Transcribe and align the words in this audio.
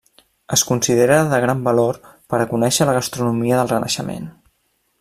Es 0.55 0.61
considera 0.69 1.17
de 1.33 1.41
gran 1.43 1.61
valor 1.67 1.99
per 2.35 2.39
a 2.39 2.47
conèixer 2.55 2.89
la 2.91 2.97
gastronomia 2.99 3.61
del 3.61 3.71
Renaixement. 3.75 4.27